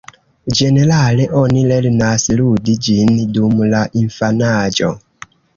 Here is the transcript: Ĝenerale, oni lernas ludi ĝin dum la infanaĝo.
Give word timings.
Ĝenerale, 0.59 1.27
oni 1.41 1.61
lernas 1.73 2.25
ludi 2.39 2.77
ĝin 2.87 3.15
dum 3.39 3.63
la 3.75 3.85
infanaĝo. 4.03 4.95